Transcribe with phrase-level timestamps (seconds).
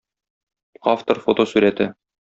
[0.95, 1.93] Автор фотосурәте.